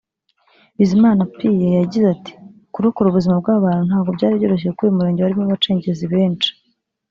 [0.77, 2.31] Bizimana Pie yagize ati
[2.73, 6.49] “Kurokora ubuzima bw’aba bantu ntabwo byari byoroshye kuko uyu murenge warimo abacengezi benshi